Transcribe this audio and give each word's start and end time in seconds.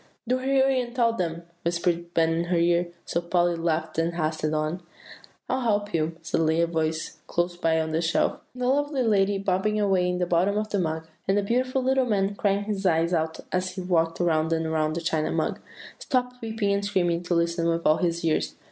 "Do 0.27 0.39
hurry, 0.39 0.81
and 0.81 0.95
tell 0.95 1.13
them," 1.13 1.43
whispered 1.63 2.11
Ben 2.15 2.33
in 2.33 2.43
her 2.45 2.57
ear; 2.57 2.87
so 3.05 3.21
Polly 3.21 3.55
laughed 3.55 3.99
and 3.99 4.15
hastened 4.15 4.55
on. 4.55 4.81
"'I'll 5.47 5.61
help 5.61 5.93
you,' 5.93 6.17
suddenly 6.23 6.55
said 6.57 6.69
a 6.69 6.71
voice 6.71 7.17
close 7.27 7.55
by 7.55 7.79
on 7.79 7.91
the 7.91 8.01
shelf. 8.01 8.39
The 8.55 8.65
lovely 8.67 9.03
lady 9.03 9.37
bobbing 9.37 9.79
away 9.79 10.09
in 10.09 10.17
the 10.17 10.25
very 10.25 10.45
bottom 10.45 10.57
of 10.57 10.69
the 10.69 10.79
mug, 10.79 11.05
and 11.27 11.37
the 11.37 11.43
beautiful 11.43 11.83
little 11.83 12.05
man 12.07 12.33
crying 12.33 12.63
his 12.63 12.83
eyes 12.83 13.13
out 13.13 13.41
as 13.51 13.73
he 13.75 13.81
walked 13.81 14.19
around 14.19 14.51
and 14.53 14.65
around 14.65 14.95
the 14.95 15.01
China 15.01 15.31
Mug, 15.31 15.59
stopped 15.99 16.41
weeping 16.41 16.73
and 16.73 16.83
screaming 16.83 17.21
to 17.21 17.35
listen 17.35 17.67
with 17.69 17.85
all 17.85 17.97
their 17.99 18.09
ears. 18.23 18.55